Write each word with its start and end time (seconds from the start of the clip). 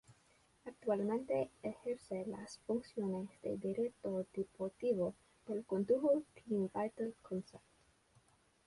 Actualmente 0.65 1.51
ejerce 1.61 2.25
las 2.25 2.57
funciones 2.65 3.29
de 3.43 3.55
director 3.57 4.25
deportivo 4.33 5.13
del 5.45 5.63
conjunto 5.63 6.23
Team 6.33 6.69
Vital 6.73 7.13
Concept. 7.21 7.61